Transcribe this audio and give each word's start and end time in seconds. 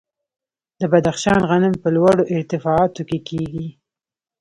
د 0.79 0.81
بدخشان 0.91 1.39
غنم 1.49 1.73
په 1.83 1.87
لوړو 1.95 2.23
ارتفاعاتو 2.35 3.01
کې 3.09 3.19
کیږي. 3.27 3.67